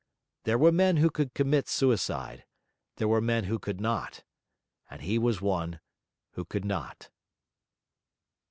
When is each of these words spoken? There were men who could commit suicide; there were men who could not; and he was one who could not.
There 0.45 0.57
were 0.57 0.71
men 0.71 0.97
who 0.97 1.11
could 1.11 1.35
commit 1.35 1.67
suicide; 1.67 2.45
there 2.95 3.07
were 3.07 3.21
men 3.21 3.43
who 3.43 3.59
could 3.59 3.79
not; 3.79 4.23
and 4.89 5.03
he 5.03 5.19
was 5.19 5.41
one 5.43 5.79
who 6.31 6.43
could 6.43 6.65
not. 6.65 7.11